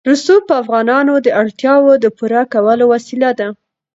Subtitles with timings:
[0.09, 3.47] رسوب د افغانانو د اړتیاوو د پوره کولو وسیله ده.